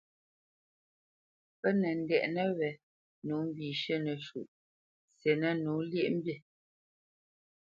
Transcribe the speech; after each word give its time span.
Pǝ 1.59 1.69
nǝ 1.79 1.89
ndɛnǝ 1.99 2.43
wé 2.57 2.69
nǒ 3.25 3.35
mbíshʉ̂ 3.47 3.97
nǝshu 4.05 4.41
sɩ́nǝ 5.19 5.49
nǒ 5.61 5.73
lyéʼmbí. 5.89 6.35